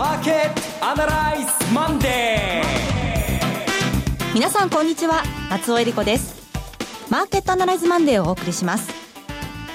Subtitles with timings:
[0.00, 4.34] マーケットアナライズマンデー。
[4.34, 5.22] 皆さんこんにちは。
[5.50, 6.40] 松尾英里子です。
[7.10, 8.90] マーケットアナライズマンデーをお送りします。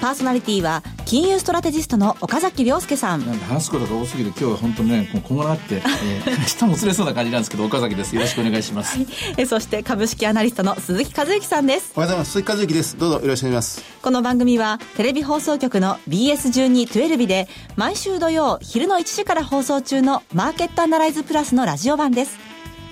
[0.00, 3.20] パーソナリティは金融ストラテジストの岡崎良介さん。
[3.20, 8.16] 話すことが多すぎて今日は本当にねこんがらって、えー、 舌もつれそうな感じなんですけど岡崎です。
[8.16, 9.06] よろしくお願いします、はい、
[9.36, 11.92] えそして株式アナリストの鈴木一之さんです。
[11.94, 12.32] おはようございます。
[12.32, 12.98] 鈴木一之です。
[12.98, 13.84] どうぞよろしくお願いします。
[14.02, 22.36] この番組はテレビ放送局の BS1212 で毎週土曜昼の1時から放送中のマーケットアナライズプラスのラジオ版です。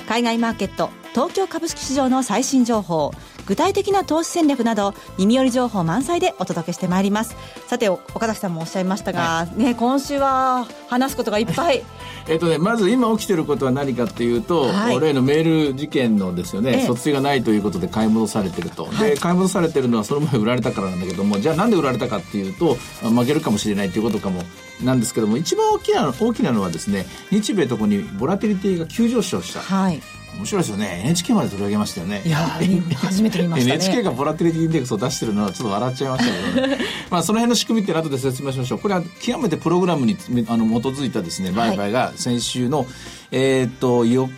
[0.09, 3.13] 海外マーケット東京株式市場の最新情報
[3.47, 7.37] 具体的な投資戦略など耳寄り情報満載でお届けしてまいります。
[7.67, 11.83] さて岡崎さんもおっしゃいましたが、はい、ね今週は話すことがいっぱい。
[12.27, 24.43] えっとねまず今起きてることは何かっていうと、はい、例のメール事件のですよね、ええ、訴追がないということで買い戻されてると、はい、で買い戻されてるのはその前売られたからなんだけどもじゃあなんで売られたかっていうと負けるかもしれないということかも
[24.83, 30.01] なんですけども一番大きな大きなのはですね日米ともにボラティリティが急上昇した、はい、
[30.37, 31.03] 面白いですよね。
[31.05, 32.23] NHK まで取り上げましたよね。
[32.25, 33.75] いや初めて見ましたね。
[33.75, 36.79] NHK がボラティリティインデックスを出してるのはちょっと笑っちゃいましたけど、ね、
[37.11, 38.79] まあその辺の仕組みって後で説明しましょう。
[38.79, 40.17] これは極めてプログラムに
[40.49, 42.89] あの基づいたですね売買が先週の、はい、
[43.33, 44.29] えっ、と4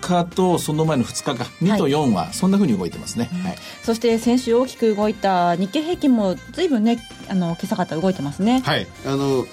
[0.00, 1.44] 日とその前の2日か。
[1.62, 6.98] 2と4はそんなふうに動いてますね、はい、そして先週大きく動いた日経平均もずいぶんね
[7.28, 8.62] あの今朝方動いてますね。
[8.64, 8.86] はい。
[9.06, 9.46] あの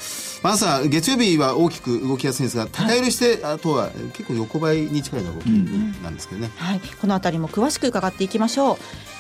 [0.44, 8.78] まあ、朝月曜日は大きく動きやすいんですが高売りして、はい、あとは結構横ばいに近いの動きなんですけどね、うん、はい、この辺りも詳しく伺っていきましょう。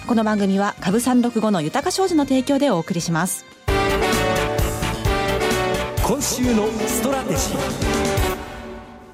[0.07, 3.45] この番組は株三六五の豊か商事の提供でお送りします。
[6.07, 7.96] 今週のストラテジー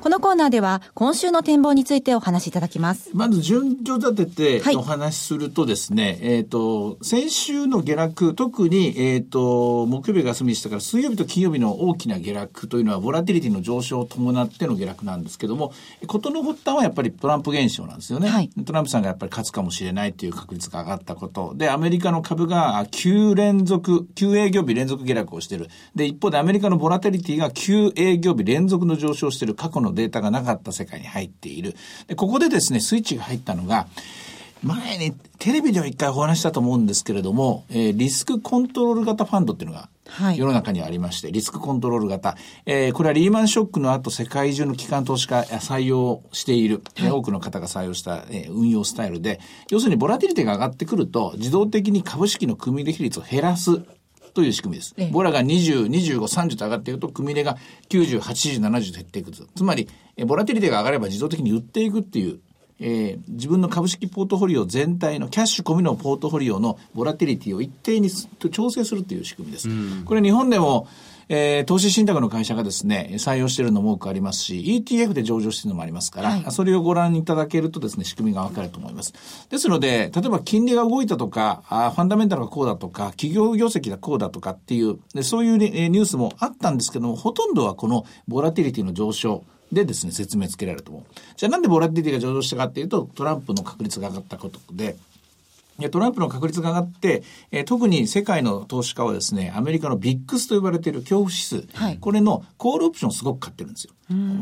[0.03, 3.09] このコーナーでは今週の展望についてお話しいただきます。
[3.13, 15.71] まず順序立ててお話しするとですね、はい、えっ、ー、と、先週の下落、特に、えっ、ー、と、木曜日が休みでしたから、水曜日と金曜日の大きな下落というのは、ボラティリティの上昇を伴っての下落なんですけども、
[16.05, 18.27] ことの発端はやっぱりトランプ現象なんですよね。
[18.27, 21.53] はい、トランプさんがやっぱり勝つかもしれないという確率が上がったこと。
[21.55, 25.69] で、アメリカの株が9連続、9営業日連続下落をしている。
[25.95, 31.75] で、一方でアメリカのボラティリティが9営業日連続の上昇している過去のデータがなかった世界に入っている。
[32.07, 33.87] でここでですね、スイッチが入ったのが、
[34.63, 39.89] 前にテレビでは一回お話したと思うんですけれども、えー、リスクコントロール型ファンドっていうのが
[40.35, 42.37] 世の中にありまして、はい、リスクコントロール型。
[42.65, 53.81] えー、これはリーマンショックの後世界中の機関投資家採用している、はい、多くの方が採用した、えー、運用スタイルで、要するにボラティリティが上がってくると自動的に株式の組入比率を減らす
[54.33, 54.95] という仕組みです。
[55.11, 57.57] ボラが20、25、30と上がっていくと、組入れが
[57.89, 59.45] 90、80、70と減っていくと。
[59.55, 59.87] つまり、
[60.25, 62.39] ボラティリティが上がれば自動的に売っていくっていう、
[62.79, 69.69] えー、自分の株式ポートフォリオ全体のキャッシュ込みのポートフォリオのボラティリティを一定に調整するという仕組みです。
[70.05, 70.87] これ日本でも、
[71.29, 79.13] えー、投資信託の会社がですね、採用しているのも多くありますし、ETF で上場しているのもありますから、はい、それをご覧いただけるとですね、仕組みがわかると思います。
[79.49, 91.03] ですので、例えば金利が動いたとか、あファンダメンタルがこうだとか、企業業績がこうだとかっていう、でそういうニュースもあったんですけども、ほとんどはこのボラティリティの上昇、でですね、説明つけられると思う。
[91.35, 94.95] じゃあなんでボラティリティが上昇したかっていうと、トランプの確率が上がったことで、
[95.91, 103.93] トランプの確率が上がって、えー、特に世界の投資家はですね、アメリカの VIX と呼ばれている恐怖指数、はい、これのコールオプションをすごく買ってるんですよ。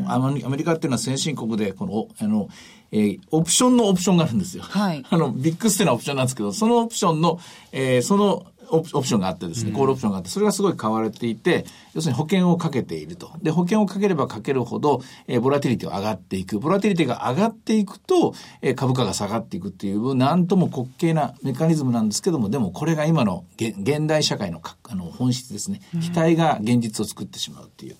[0.08, 2.50] アメリカっていうのは先進国で、この、あの、
[2.91, 4.64] えー、オプションのオプションがあるんですよ。
[4.64, 7.40] はい、 あの、 VIX っていうのはオプションなんですけど、そのオプションの、
[7.72, 13.32] えー、そのオプションがあってですね、コールオプションがあって、それがすごい買われていて、要するに保険をかけていると。
[13.42, 16.59] で、保険をかければかけるほど、えー、ボラティリティは上がっていく。
[16.59, 25.82] ボラティリティが上がっていくと、えー、株価が下がっていくっていう、なんとも滑稽なメカニズムなんですけども、でもこれが今の現代社会のあの本質ですね。
[26.02, 27.98] 期待が現実を作ってしまうっていう。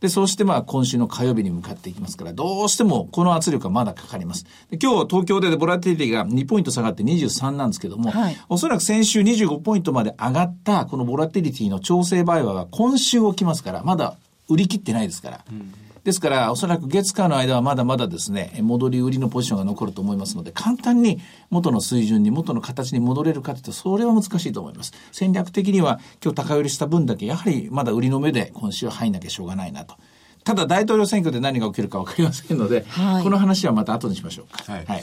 [0.00, 4.44] で、そうしてまあ今週の火曜日に向かっていきますから、どうしてもこの圧力はまだかかります。
[4.70, 14.16] で今日東京でボラティリティが2ポイント下がって23なんですけども、はい、おそらく先週25ポイントまで上がったこのボラティリティの調整売買は今週起きますから、まだ
[14.48, 15.44] 売り切ってないですから。
[15.50, 15.74] うん
[16.04, 21.20] ですから、おそらく月間の間はまだまだですね、戻り売りのポジションが残ると思いますので、簡単に
[21.50, 24.92] 元の水準に、元の形に戻れるかというと、それは難しいと思います。
[25.12, 29.94] 戦略的には、今日高売りした分だけ、やはりまだ売りの目で今週は入んなきゃしょうがないなと。
[30.42, 34.72] ただ大統領選挙で何が起きるか分かりませんので、はい、この話はまた後にしましょうか。
[34.72, 35.02] はい、はい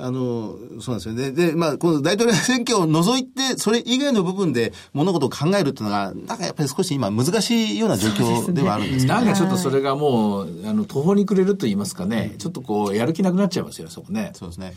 [0.00, 1.32] あの、そうなんですよね。
[1.32, 14.32] で、まあ、この大統領選挙を除いて、それ以外の部分で物事を考えるっていうのが、なんかやっぱり少し今難しいような状況ではあるんですけど、ね、なんかちょっとそれがもう、あの、途方に暮れると言いますかね、ちょっとこう、やる気なくなっちゃいますよね、そこね。
[14.34, 14.74] そうですね。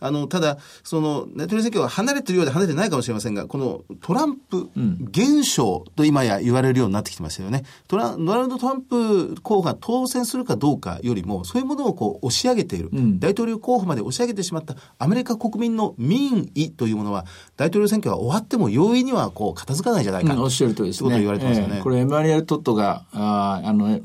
[0.00, 4.70] あの、ただ、その、ネットリ選挙は離れてるようで離れてないかもしれませんが、このトランプ
[5.10, 7.64] 現象と今や言われるようになってきてますよね。
[7.88, 17.26] トラドナルド・トランプ候補が当選するかどうかよりも、そういうものをこう押し上げている、うん、大統領候補まで押し上げてしまったアメリカ国民の民意というものは、
[17.56, 21.10] 大統領選挙は終わっても容易にはこう片付かないじゃないか、うん、おっしゃる通りですね。
[21.10, 21.76] と言われてますよね。
[21.76, 24.02] えー、これ、エマニュエル・トットが、ああの、ね、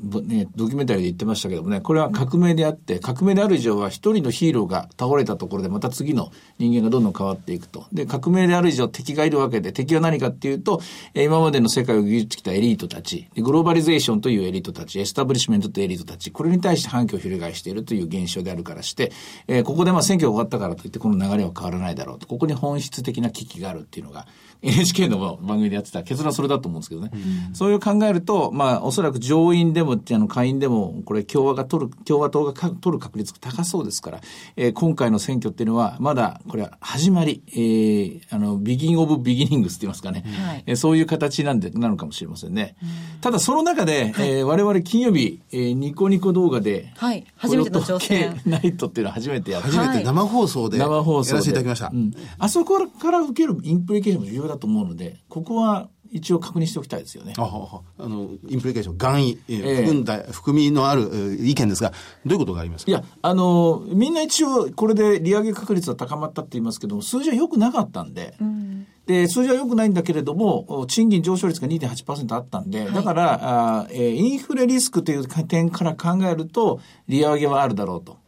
[0.56, 7.86] ドキュメンタリーで言ってましたけどもね、これは革命であって、革命である以上は一人のヒーローが倒れたところでまた次の人間がどんどん変わっていくと。
[7.92, 10.82] で、革命である以上敵がいるわけで、敵は何かっていうと、
[11.14, 19.12] 今までの世界を牛耳ってきたエリートたち、グローバリゼーションというエリートたち、エスタブリッシュメントというエリートたち、これに対して反旗を翻しているという現象であるからして、
[19.48, 22.28] えー、ここでまあ選挙が終わったからといってこの流れは変わらないだろうと。
[22.28, 24.28] ここに本質的な危機があるっていうのが、
[24.62, 27.12] NHK の番組でやってた結論はそれだと思うんですけどね。
[27.14, 34.22] うん、そういう考えると、まあ、おそらく上院でも、あの、下院でも、これ共和が取る、共和党が取る確率が高そうですから、
[34.56, 40.24] えー、今回の選挙っていうのは、まだ、これは始まり、えー、あの、ビギンオブビギニングスって言いますかね。
[40.46, 42.76] はい、えー、そういう形なんで、なのかもしれませんね。
[42.82, 48.40] うん、ただ、その中で、はい、えー、我々金曜日、えー、ニコニコ動画で、はい、初めての挑戦。
[48.46, 51.32] ナイトっていうのは初めてやって、初めて生放送で、生放送で。
[51.32, 51.90] やらせていただきました。
[51.94, 57.34] うん、あそこから受けるインプリケーションも重要だと思うので、ここは一応確認しておきたいですよね。
[57.38, 59.54] ああのインプリケーション、含意、え。
[59.54, 61.92] ー、含んだ、含みのある意見ですが、
[62.26, 62.92] どういうことがありますか？
[62.92, 78.21] いや、あの、みんな一応、これで利上げ確率は高まったって言いますけども、数字は良くなかったんで、うん、で、数字は良くないんだけれども、賃金上昇率が2.8%あったんで、はい、だから、あえー、インフレリスクという点から考えると、利上げはあるだろうと。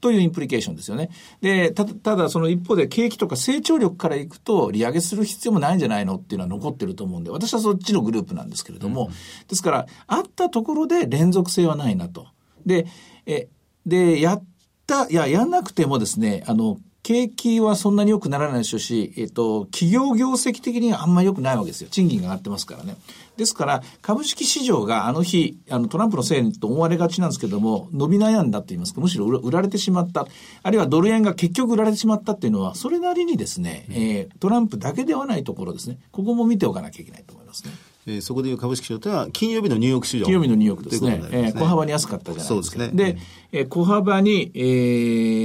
[0.00, 1.10] というインプリケーションですよね。
[1.40, 9.10] で、たただその一方で景気とか成長力からいくと利上げする必要もないんじゃないのっていうのは残ってると思うんで、私はそっちのグループなんですけれども、うん、
[9.48, 12.28] ですから、あったところで連続性はないなと。
[12.64, 12.86] で、
[13.26, 13.48] え、
[13.86, 14.44] で、やっ
[14.86, 16.78] た、いや、やんなくてもですね、あの、
[17.10, 21.88] 景気はそんなに良くならないでしょうし、えっと、企業業績的にはあんまり良くないわけですよ。
[21.90, 22.96] 賃金が上がってますからね。
[23.36, 30.28] ですから、株式市場があの日、あのトランプのせいと思われがちなんですけども、伸び悩んだと言いますか、むしろ売られてしまった、
[30.62, 37.72] あるいはドル円が結局売られてしまったっていうのは、それなりにですね、うん、えー、トランプだけではないところですね、ここも見ておかなきゃいけないと思いますね。
[38.06, 40.24] えー、そこでいう株式市場というのは、金曜日のニューヨーク市場。
[40.24, 41.20] 金曜日のニューヨークですね。
[41.22, 42.54] すねえー、小幅に安かったじゃないですか。
[42.54, 43.14] そうですね。
[43.14, 43.18] で、
[43.52, 44.60] えー、小幅に、え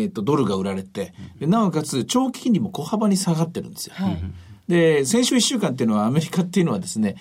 [0.06, 3.96] ー、と、ドルが売られて、うん、なおかつ、長期金利も小幅に下がってるんですよ。
[3.96, 4.24] はい、
[4.68, 7.16] で、先週1週間っていうのは、アメリカっていうのはですね、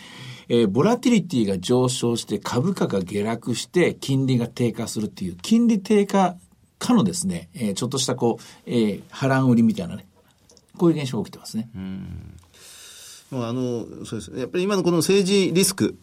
[0.48, 6.36] えー、ボラティリティが上昇して株価が下落して金利が低下するっていう金利低下
[6.78, 10.06] かのですね、えー、ちょっとしたこう、えー、波乱売りみたいなね、
[10.76, 11.70] こういう現象が起きてますね。
[11.75, 12.36] うん
[13.42, 14.32] あの、そうです。
[14.36, 15.94] やっぱり今のこの政治リスク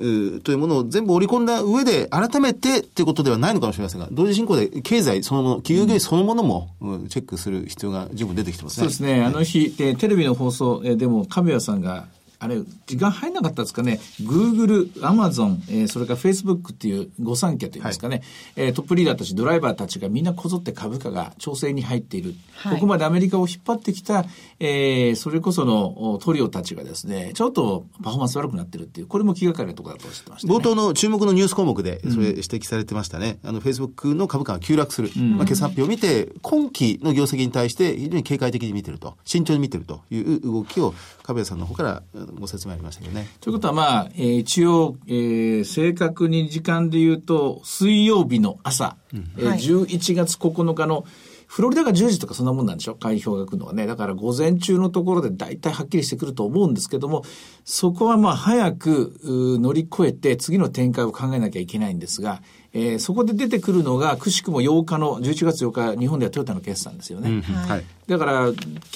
[0.43, 6.69] というものを全部織り込んだ上で、改めてっていうことではないのかもしれませんが、同時進行で経済そのもの、企業業そのものも、
[7.09, 8.81] チェックする必要が十分出てきてますね。
[8.81, 9.23] そうですね。
[9.23, 12.07] あの日、えテレビの放送でも、神谷さんが、
[12.43, 18.23] あれ、時間入んなかったですかね、Google、Amazon、えー、それから Facebook っていう御三家といいますかね、
[18.55, 22.33] はい、えー、トップリーダーたち、ドライバーたちがみんなこぞって株価が調整に入っている。
[22.55, 24.25] はい、ここまでアメリカを引っ張ってきた、
[24.59, 33.37] えー、それこそのトリオたちがですね、ちょっとパフォーマンス悪くなってるっていう、これも気がかりなところだとおっしゃってました、ね、冒頭の注目のニュース項目で、それ指摘されてましたね。
[33.43, 35.11] うん、あの、Facebook の株価が急落する。
[35.15, 42.03] うん、まあ、決算発表を見て、今期の業績に対して非常に警戒的に見てると、慎重に見てるという動きを、株谷さんの方から
[42.39, 43.27] ご説明ありましたけどね。
[43.39, 51.05] ということは、まあ、えー、一応、えー、正確に時間で言うと、水曜日の朝、うん、えー、11月9日の、
[51.47, 52.95] フロリダが10時とかそんなもんなんでしょ？
[52.95, 53.85] 開票が来るのはね。
[53.85, 57.25] だから午前中のところで大体はっきりしてくると思うんですけども、
[57.65, 62.41] そこはまあ早く乗り越えて次の展開を考えなきゃいけないんですが、
[62.73, 67.29] えー、そこで出てくるのが、くしくも8日の、11月8日、日本ではトヨタの決算ですよね。
[67.29, 68.51] うんはい、だから、あ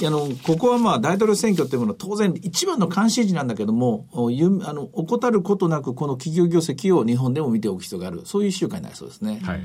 [0.09, 4.17] の、ここはまあ、大統領選挙っていうものは当然一番の関心事なんだけども、あ
[4.73, 8.21] の、怠ることなく、この企業業績を日本でも見ておく必要がある。
[8.23, 9.41] そういう一週間になりそうですね。
[9.43, 9.61] はい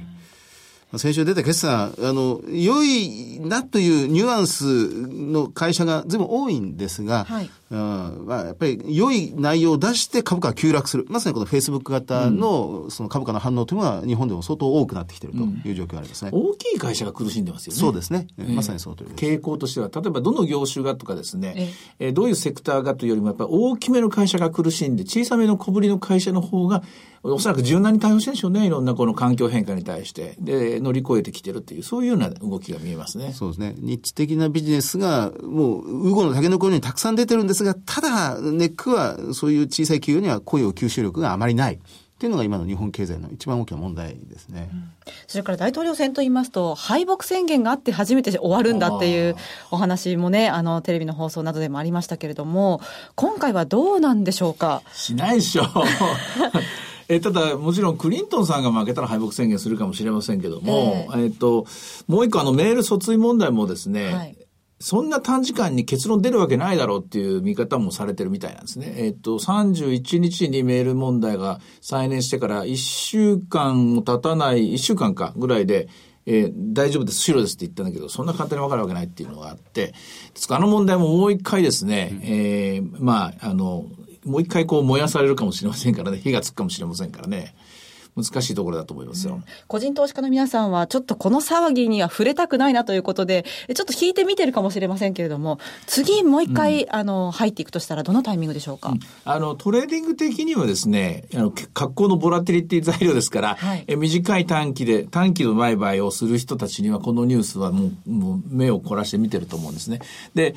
[0.98, 11.06] 先週出た決算、あの、良いなというニュアンスの会社が随分多いんですが、はい、うんまあ、やっぱり良い内容を出して株価が急落する。
[11.08, 17.78] まさにこのフェイスブック型のその株価の反応というのは日本でも相当多くなってきているという状況がありますね、うん、大きい会社が苦しんでますよね。
[17.78, 18.26] そうですね。
[18.36, 19.24] まさにその通りです。
[19.24, 26.82] 傾向としては、例えばどの業種がとかですね、ええどういうセクターがというよりも、やっぱり大きめの会社が苦しんで、小さめの小ぶりの会社の方が、
[27.22, 28.66] おそらく柔軟に対応してるんでしょうね。
[28.66, 30.36] いろんなこの環境変化に対して。
[30.40, 33.32] で、乗り越えてきてるっていう、そういうような動きが見えますね。
[33.32, 33.74] そうですね。
[33.78, 41.74] 日地的なビジネスが、もう、ウゴの竹の子ようにたくさん出てるんですが、ただ、ネックはそういう小さい企業には雇用吸収力があまりない。
[41.74, 41.78] っ
[42.20, 44.68] ていうのが今の日本経済の一番大きな問題ですね。
[44.70, 44.90] うん、
[45.26, 49.36] それから大統領選といいますと、敗北宣言があって初めて終わるんだっていう
[49.70, 52.82] お話もね、あの、テレビの放送などでもありましたけれども、
[53.14, 54.82] 今回はどうなんでしょうか？
[54.92, 55.66] しないでしょう。
[57.10, 61.66] えただ、もちろんクリントンさんが負けたら敗北宣言するかもしれませんけども、えー、えっと、
[62.06, 64.36] もう一個あのメール訴追問題もですね、はい。
[64.78, 68.94] そんな短時間に結論出るわけないだろうっていう見方もされてるみたいなんですね。
[68.96, 75.88] えっと、31日にメール問題が再燃してから1週間も経たない、1週間かぐらいで、
[76.26, 79.92] えー、大丈夫です、白ですって言ったんだけど、そんな簡単にわかるわけないっていうのがあって、
[80.48, 83.84] あの問題ももう一回ですね、うん、えー、まあ、あの、
[84.30, 87.54] もう一回こう燃やされるかもしれませんからね、 火がつくかもしれませんからね。
[88.16, 93.44] 難しいところだと思いますよ、うん、個人投資家の皆さんは、ちょっとこの騒ぎには触れたくないなということで、
[93.74, 110.00] ちょっと引いて見てるかもしれませんけれども、次もう一回、うん、あの、入っていくとしたら、どのタイミングでしょうか、うん、あの、トレーディング的にはですね、あの、格好のボラティリティ材料ですから、はい、え短い短期で、短期の売買をする人たちには、このニュースはもう、もう目を凝らして見てると思うんですね。
[110.34, 110.56] で、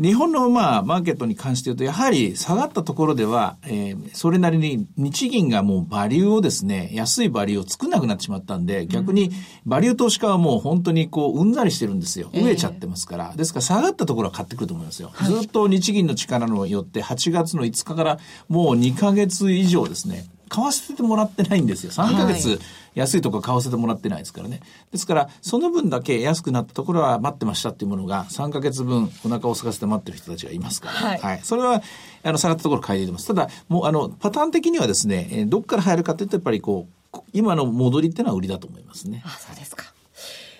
[0.00, 9.30] 日本のまあマーケットに関して言うと、やはり下がったところでは、えー、それなりに日銀がもうバリューをですね、安いバリューを作んなくなってしまったんで、逆に
[9.66, 12.30] バリュー投資家はもう本当にこう、うんざりしてるんですよ。
[12.32, 13.34] 飢えちゃってますから。
[13.34, 15.10] ですから下がったところは買ってくると思いますよ。
[15.24, 21.92] ずっと日銀の力によって8月の5日からもう2ヶ月以上ですね、買わせてもらってないんですよ。
[21.92, 22.60] 3ヶ月
[22.94, 24.60] 安いとこ買わせてもらってないですからね。
[24.90, 31.82] ですから、その分だけ安くなったところは待ってましたっていうものが3ヶ月分お腹を空かせて待ってる人たちがいますから、はい、はい、それは、
[32.22, 33.26] あの、下がったところ買い入れてます。
[33.26, 39.22] ただ、もう、あの、パターン的にはですね、えどっから入るかというと、やっぱりこう、今の戻りっていうのは売りだと思いますね。
[39.24, 39.84] あ、そうですか。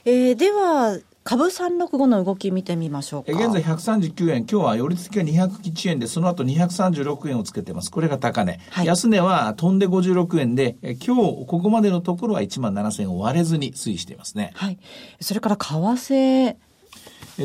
[0.04, 0.98] えー、では、
[1.28, 3.32] 株365の動き見てみましょうか。
[3.32, 7.90] 現在139円、今日は寄り付きが201円で、その後236円をつけてます。
[7.90, 8.58] これが高値。
[8.70, 14.52] はい、安値は飛んで56円で、今日ここまでのところは1万7000円を割れずに推移していますね。
[14.54, 14.78] はい。
[15.20, 16.56] それから為替。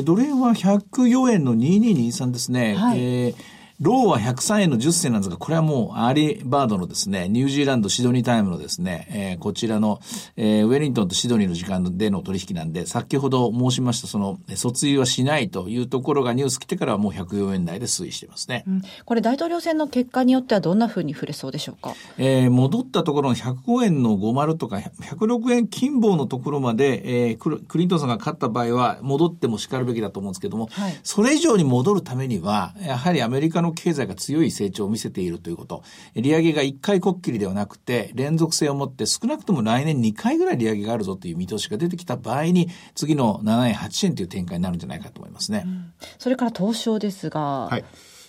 [0.02, 2.76] ドル円は104円の2223ですね。
[2.76, 10.00] はい、えーローは103円の10銭なんですが、これはもうアーリーバードのですね、ニュージーランドシドニータイムのですね、えー、こちらの、
[10.36, 18.64] えー、ウェリントンとシドニーの時間での取引なんで、先ほど申しましたその、訴追はしないというところがニュース来てからはもう104円台で推移してますね。
[18.66, 21.94] うん、これ大統領選の結果によってはどんなふうに触れそうでしょうか？
[22.18, 35.82] えー、戻ったところの105円の50とか106円金棒のところまで、えー、クリントンさんが勝った場合は戻っても叱るべきだと思うんですけども、はい、それ以上に戻るためには、やはりアメリカの経済が強いい成長を見せているということ。
[36.14, 45.62] 利上げが1回こっきりではなくて、連続性を持って少なくとも来年2回ぐらい利上げがあるぞという見通しが出てきた場合に、次の7円、8円という展開になるんじゃないかと思いますね。
[45.66, 47.84] うん、それから東証ですが、はい。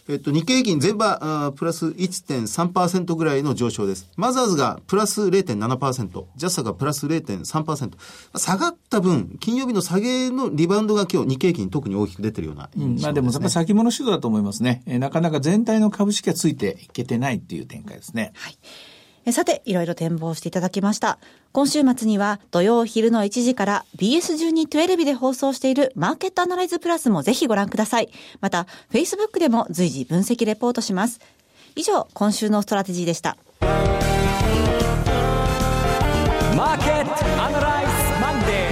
[0.07, 4.07] えっと、日経平均全場あプラス1.3%ぐらいの上昇です。
[4.15, 7.91] マザーズがプラス0.7%、ジャスタがプラス0.3%。
[8.37, 14.83] 下がった分、金曜日の下げのリバウンドが今日日経平均特に大きく出てるような、ね、うん、まあでもやっぱ先物指導だと思いますね。
[14.85, 18.31] えー、なかなか全体の株式がついていけてないっていう展開ですね。
[18.35, 18.57] はい。
[19.31, 21.17] さて、いろいろ展望していただきました。
[21.51, 28.09] 今週末には土曜昼の1時から BS1212 で放送しているマーケットアナライズプラスもぜひご覧ください。
[28.39, 31.19] また、Facebook でも随時分析レポートします。
[31.75, 33.35] 以上、今週のストラテジーでした。
[33.61, 37.91] マーケットアナライズ
[38.21, 38.65] マンデー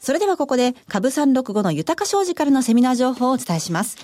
[0.00, 3.96] それではここで株365の豊商事からのセミナー情報をお伝えします。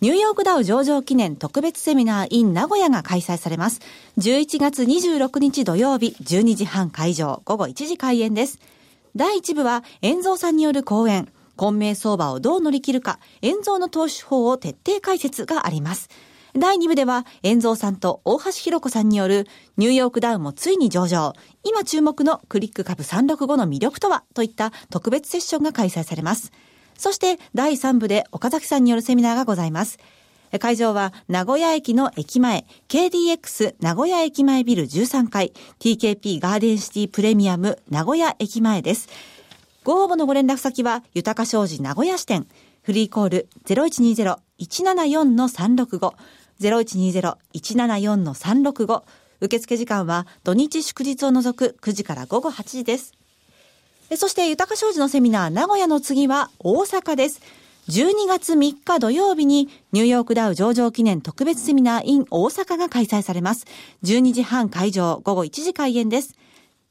[0.00, 3.82] ニューヨークダウ上場記念特別セミナー in 名古屋が開催されます。
[4.16, 8.60] 11月26日土曜日12時半開場、午後1時開演です。
[9.14, 16.08] 第1部は、遠蔵さんによる講演、混迷相場をどう乗り切るか、遠蔵の投資法を徹底解説があります。
[16.56, 26.52] 第2部では、遠蔵さんと大橋弘子さんによる、ニューヨークダウンもついに上場、今注目のクリック株365の魅力とは、といった特別セッションが開催されます。
[27.00, 29.98] そして第3部で岡崎さんによるセミナーがございます。
[30.58, 39.08] 会場は名古屋駅の駅前、KDX 名古屋駅前ビル13階、TKP ガーデンシティプレミアム名古屋駅前です。
[39.82, 42.46] ご応募のご連絡先は、豊か商事名古屋支店、
[42.82, 46.12] フリーコール0120-174-365、
[46.60, 49.02] 0120-174-365、
[49.40, 53.14] 受付時間は土日祝日を除く9時から午後8時です。
[54.16, 57.40] そして、豊か商事のセミナー、名古屋の次は大阪です。
[57.88, 63.66] 12月3日土曜日にニューヨークダウ上場記念特別セミナー in 大阪が開催されます。
[64.04, 66.34] 12時半会場、午後1時開演です。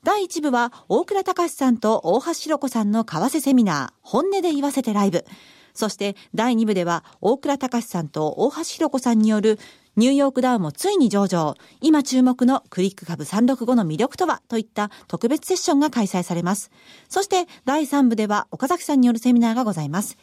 [0.03, 5.25] 第1部は大倉隆さんと大橋弘子さんの為替セミナー、本音で言わせてライブ。
[5.73, 9.59] そして第2部では大倉隆さんと大橋弘子さんによる
[9.99, 11.57] ニューヨークダウもついに上場。
[11.81, 16.71] 今注目のクリック株365の魅力とはといった特別セッションが開催されます。
[17.09, 20.17] そして第3部では岡崎さんによるセミナーがございます。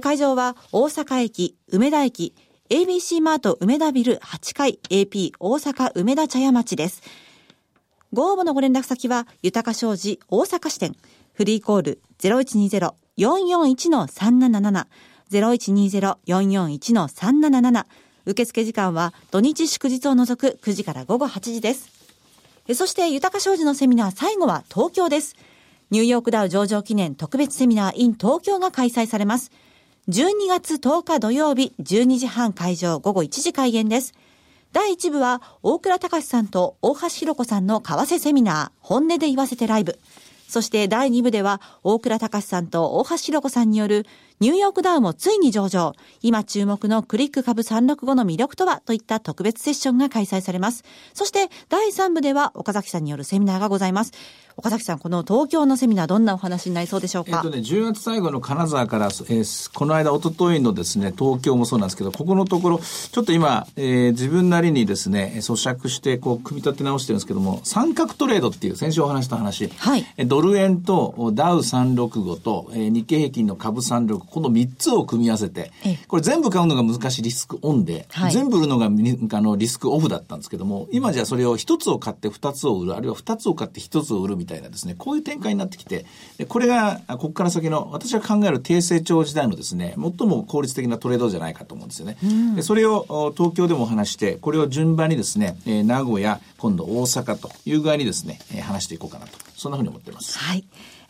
[0.00, 2.34] 会場は大阪駅、梅田駅、
[2.70, 7.02] ABC マート梅田ビル8階 AP 大阪梅田茶屋町です。
[8.14, 10.96] ご応募のご連絡先は、豊か商事大阪支店、
[11.34, 12.00] フリーコール
[13.18, 14.86] 0120-441-377、
[15.30, 17.84] 0120-441-377、
[18.26, 21.88] 受付時間は土日祝日を除く9時から午後8時です。
[22.74, 25.34] そして、豊か商事のセミナー最後は東京です。
[25.90, 29.50] ニューヨークダウ上場記念特別セミナー in 東京が開催されます。
[30.08, 34.14] 12月10日土曜日12時半会場午後1時開演です。
[34.72, 39.98] 第1部は大倉隆さんと大橋弘子さんの為替セミナー本音で言わせてライブ。
[40.48, 44.06] そして第2部では大倉隆さんと大橋弘子さんによる
[44.42, 45.94] ニューヨークダウもついに上場。
[46.20, 50.82] 今注目のクリック株365の魅力とはといった特別セッションが開催されます。
[51.14, 54.10] そして第3部では岡崎さんによるセミナーがございます。
[54.56, 57.40] 岡崎さん、この東京のセミナー、どんなお話になりそうでしょうか？
[57.42, 75.70] えっとね、10月最後の金沢から、えー、この間、おとといのですね、東京もそうなんですけど、ここのところ、ちょっと今、えー、自分なりにですね、咀嚼して、こう、組み立て直してるんですけども、三角トレードっていう、先週お話した話、はい、ドル円とダウ365と、えー、日経平均の株365、この3つを組み合わせて、
[76.08, 86.06] これ全部買うのが難しいリスクオンで、はい、全部売るのがあのリスクオフだったんですけども、今じゃそれを1つを買って2つを売る、あるいは2つを買って1つを売るみたいなですね、こういう展開になってきて、
[86.48, 92.16] これが、ここから先の、私が考える低成長時代のですね、最も効率的なトレードじゃないかと思うんですよね。
[92.56, 99.51] でそれを東京でもお話して、これを順番にですね、え名古屋、今度大阪という具合にですね、え話していこうかなと。
[99.62, 100.38] そんなふうに思っています。
[100.38, 100.64] はい。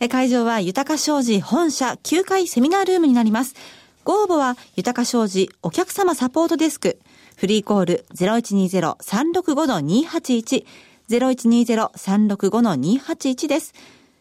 [0.09, 3.55] 会場は豊か商事本社9階セミナールームになります。
[4.03, 6.99] ご応募は豊か商事お客様サポートデスク、
[7.37, 10.65] フリーコール0120-365-281、
[11.09, 13.73] 0120-365-281です。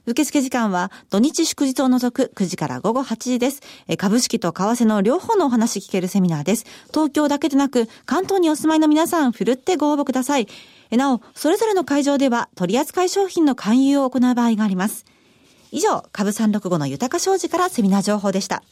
[0.05, 3.61] 受付時間は土日祝日を除く9時から午後8時です。
[3.99, 6.67] 株式と為替の両方のお話聞けるセミナーです。
[6.93, 10.49] 東京だけでなく関東にお住まいの皆さん、ふるってご応募ください。
[10.97, 15.05] なお、それぞれの会場では取扱い商品の勧誘を行う場合があります。
[15.71, 18.63] 以上、株365の豊か商事からセミナー情報でした。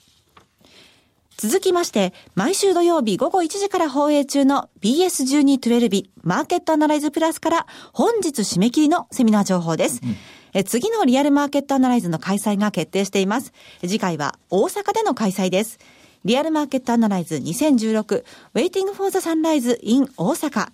[1.38, 10.00] 続きまして、毎週土曜日午後1時から放映中の BS1212 マーケットアナライズプラスから本日締め切りのセミナー情報です。
[10.02, 10.16] うん
[10.52, 13.52] え次のリアルマーケットアナライズの開催が決定しています。
[13.82, 15.78] 次回は大阪での開催です。
[16.24, 20.68] リアルマーケットアナライズ2016 Waiting for the Sunrise in 大阪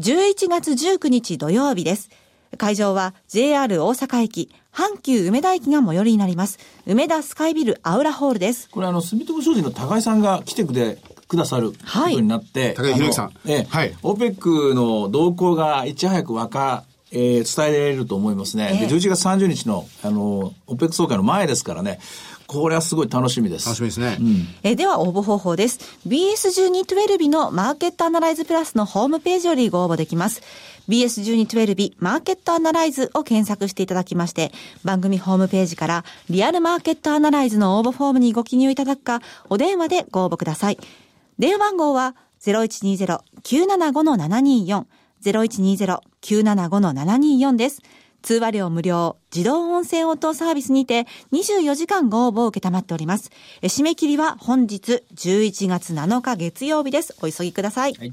[0.00, 2.08] 11月19日土曜日です。
[2.56, 6.58] 会場は JR 大阪駅、阪急梅田駅が最寄りになります。
[6.86, 8.70] 梅田スカイビルアウラホールです。
[8.70, 10.96] これあの、住友商事の高井さんが来てくれ、
[11.28, 13.32] くださることになって、はい、高井宏之さん。
[13.44, 13.94] ええ、はい。
[14.02, 18.70] オペックの動向がいち早くわかえー、伝えられると思いますね。
[18.72, 21.98] えー、で、11月30日の、あの、オペック総会の前ですからね、
[22.50, 23.66] これはすごい楽しみです。
[23.66, 24.16] 楽しみですね。
[24.18, 25.78] うん、えでは応募方法です。
[26.08, 30.42] BS1212 のマーケットアナライズプラスのホームページよりご応募できます。
[30.88, 34.50] BS1212 マーケットアナライズを検索していただきまして、
[34.82, 40.78] 番組ホームページからリアルマーケットアナライズの応募フォームにご記入いただくか、お電話でご応募ください。
[41.38, 44.86] 電話番号は0120-975-724
[45.22, 47.80] 0120-975-724です。
[48.22, 53.30] 通話料無料、自動音声応答サービスにて24時間ご応募を受けたまっております。
[53.62, 57.16] 締め切りは本日11月7日月曜日です。
[57.22, 57.94] お急ぎください。
[57.94, 58.12] はい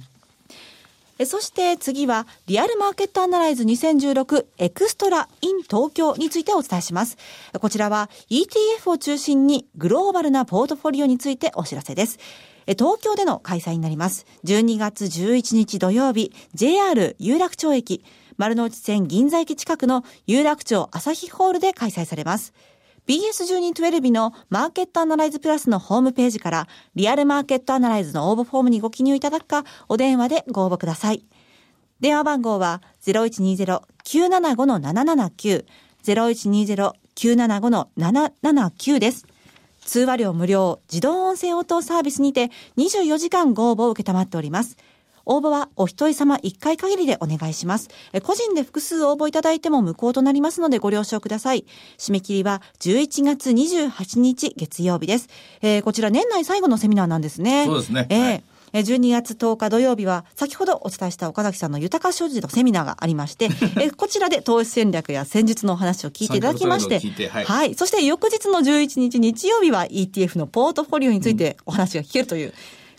[1.26, 7.18] そして次は、リアルマーケットアナライズ2016エクストラ in 東京についてお伝えします。
[7.60, 12.20] こちらは ETF を中心にグローバルなポートフォリオについてお知らせです。
[12.68, 14.28] 東京での開催になります。
[14.44, 18.04] 12月11日土曜日、JR 有楽町駅、
[18.38, 22.54] 丸の内線銀座駅近くの有楽町朝日ホールで開催されます。
[23.08, 31.24] BS1212 のマーケットアナライズプラスのホームページからリアルマーケットアナライズの応募フォームにご記入いただくか、お電話でご応募ください。
[32.02, 35.66] 電話番号は0120-975-779、
[36.04, 39.26] 0120-975-779です。
[39.86, 44.76] 通話料無料、自動音声応答サービスにて24時間ご応募を受けたまっております。
[45.28, 47.90] 応募はお一人様一回限りでお願いします。
[48.24, 51.66] 個人で複数応募いただいても無効となりますのでご了承ください。
[51.98, 55.30] 締め切りは11月28日月曜日です。
[55.62, 57.66] えー、こちら年内最後のセミナーなんですね。
[57.66, 58.08] そうですね。
[58.10, 67.76] えー、はい12月10日土曜日は、先ほどお伝えした岡崎さんの豊か商事のセミナーがありまして、 えこちらで投資戦略や戦術のお話を聞いていただきまして、はい、はい。
[67.76, 72.54] そして翌日の11日日曜日は ETF のポートフォリオについてお話が聞けるという、うん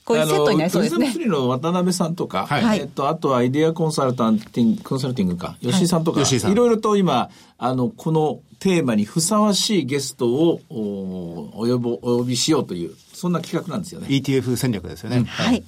[0.09, 1.13] こういうセットになりそうですね。
[1.13, 14.09] トリの渡辺さんとか、はい、えっと、あとはアイデアコンサルタンティング、コンサルティングか、吉井さんとか、はい、いろいろと今、あの、このテーマにふさわしいゲストをおお呼ぼお呼びしようという、そんな企画なんですよね。
[14.09, 15.19] ETF 戦略ですよね。
[15.19, 15.63] うん、はい。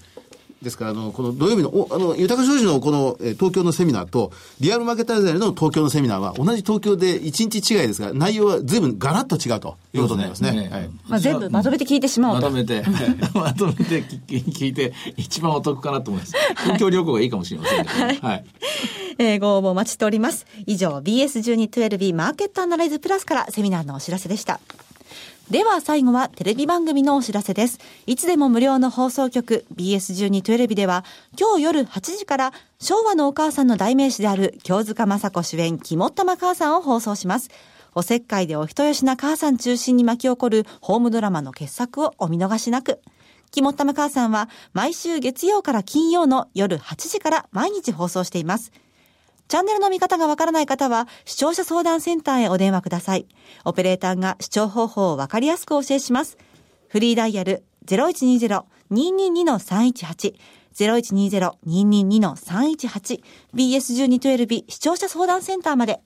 [0.62, 10.50] ですから、あの、この土曜日の、おあの、豊か商事のこの、え東京のセミナーと、リアルマーケットアザルの東京のセミナーは、同じ東京で1日違いですが、内容は随分ガラッと違うということになりますね。
[10.50, 12.42] すねはい、まあ、全部まとめて聞いてしまうと。
[12.42, 12.84] まとめて、
[13.32, 16.34] まとめて聞いて、一番お得かなと思います。
[16.64, 18.18] 東京旅行がいいかもしれませんけど、ね、 はい。
[18.20, 18.44] はい、
[19.18, 20.46] えー、ご応募お待ちしております。
[20.66, 24.60] 以上、BS1212 マーケットアナライズプラスからセミナーのお知らせでした。
[25.50, 27.80] では最後はテレビ番組のお知らせです。
[28.06, 31.04] いつでも無料の放送局 BS12 テレビでは
[31.36, 37.50] 今日夜8時から昭和のお母さんの代名詞である京塚雅子主演肝っ玉母さんを放送します。
[37.96, 43.00] おせっかいでお人よしな母さん中心に巻き起こるホームドラマの傑作をお見逃しなく。
[43.50, 48.70] 肝っ玉母さんは毎週月曜から金曜の夜8時から毎日放送しています。
[49.50, 53.26] チャンネルの見方がわからない方は、視聴者相談センターへお電話ください。
[53.64, 56.38] オペレーターが視聴方法をわかりやすくお教えします。
[56.86, 60.34] フリーダイヤル0120-222-318
[60.72, 66.00] 0120-222-318 BS1212 視聴者相談センターまで。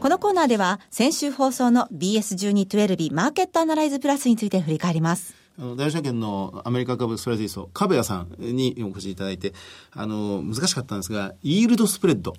[0.00, 5.40] このコーナーでは先週放送の BS1212 マーケットアナライズプラスについて振り返ります。
[5.58, 9.52] あの、大証券のアメリカ株ストラテジスト、壁谷さんにお越しいただいて、
[9.92, 12.34] あの、難しかったんですが、イールドスプレッド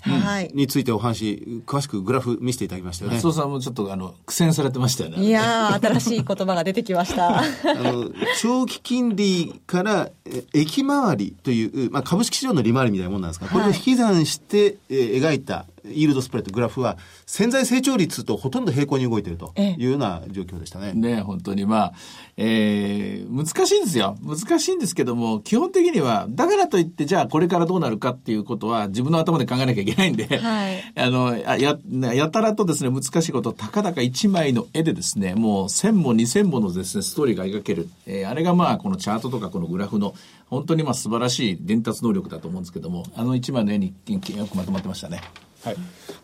[0.53, 3.17] についてお話、詳しくグラフ見せていただきましたよね。
[3.17, 5.23] 松尾さんもちょっと、あの、苦戦されてましたよね。
[5.23, 7.39] いや新しい言葉が出てきました。
[7.41, 10.09] あの、長期金利から
[10.53, 20.93] 駅回りという、まあ、株式市場の利回りみたいなもんなんですが、これを引き算して、えー、描いたイールドスプレッドグラフは潜在成長率とほとんど平行に動いているというような状況でしたね。
[20.93, 21.93] ね本当にまあ、
[22.37, 24.17] えー、難しいんですよ。
[24.21, 31.77] 難しいんですけども、基本的には、だからといって、じゃあこれからどうなるかっていうことは自分の頭で考えなきゃいけないんで、はい、あの、や、
[32.13, 37.89] やたらとですね、難しいこと、たかだか1枚の絵でですね、もう1000も2000ものですね、ストーリーが描ける。
[38.05, 40.15] えー、あれがまあ、このチャートとかこのグラフの、
[40.49, 45.21] 本当にまあ素晴らしい伝達能力だと思うんですけども、あの1枚の絵によくまとまってましたね。
[45.63, 45.75] はい。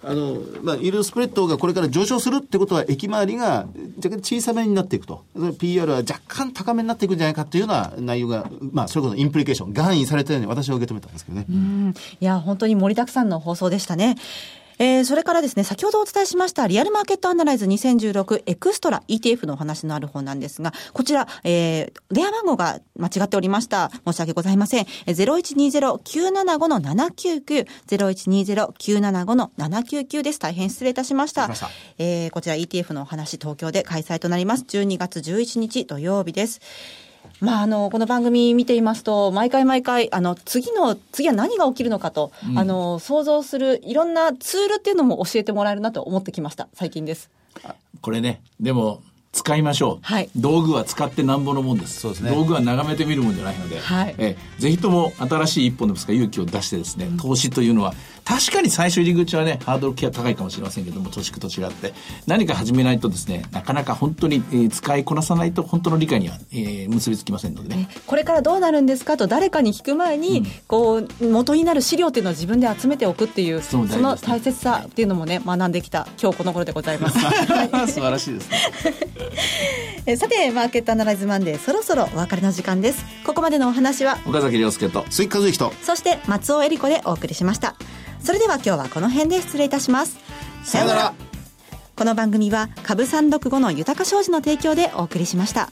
[0.04, 5.24] あの、まあ、イールドスプレッドがこれから上昇するってことは、駅回りが若干小さめになっていくと。
[5.60, 11.46] PR は若干高めになっていくんじゃないかというような内容が、まあ、それこそインプリケーション、含意されたように私は受け止めたんですけどね。
[12.20, 14.16] いや、本当に盛りだくさんの放送でしたね。
[14.80, 23.92] えー、それからですね、先ほどお伝えしましたリアルマーケットアナライズ2016エクストラ ETF のお話のある方なんですが、こちら、えー、電話番号が間違っておりました。
[24.06, 24.86] 申し訳ございません。
[25.08, 30.40] 0120-975-799、0120-975-799です。
[30.40, 31.54] 大変失礼いたしました。
[31.54, 34.64] したえー、こちら ETF のお話、東京で開催となります。
[34.64, 36.62] 12月11日土曜日です。
[37.42, 46.68] まあ、あの、この番組見ていますと、毎回毎回、あの、次の、次は何が起きるのかと、うん、あの、想像するいろんなツールっていうのも教えてもらえるなと思ってきました。
[46.74, 47.30] 最近です。
[48.02, 49.02] これね、でも、
[49.32, 52.00] 使いましょう、はい、道具は使ってなんぼのもんです。
[52.00, 57.94] そうです、ね、道具は眺めてみるもんじゃないので、はい、えぜひとも新しい一歩のぶつか勇気を出してですね、うん、投資というのは
[58.30, 61.94] 確かに最初入り口はねハードルが高いかもしれませんけども投資と違って。
[62.28, 77.18] 何か始めないとですねなかなか本当に、えー、使いこなさないと本当の理解には、えー、結びつきませんのでね、これからどうなるんですかと誰かに聞く前に、うん、こう元になる資料っていうのを自分で集めておくっていうその大切さっていうのもね学んできた今日この頃でございます。
[77.92, 78.58] 素晴らしいですね。
[80.06, 83.04] えさてマーケットアナライズマンデーそろそろお別れの時間です。
[83.26, 87.76] ここまでのお話は岡崎亮介と鈴木和之とそして松尾恵里子でお送りしました
[88.24, 90.18] それでは今日はこの辺で失礼いたします
[90.64, 91.14] さよなら
[91.96, 95.70] この番組は株三六五の豊か商事の提供でお送りしました。